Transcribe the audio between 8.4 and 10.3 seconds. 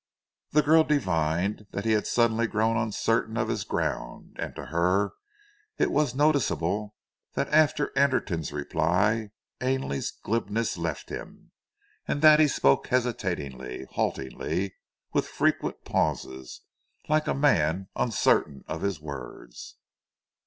reply Ainley's